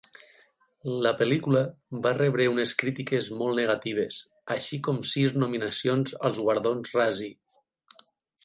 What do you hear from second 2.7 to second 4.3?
crítiques molt negatives,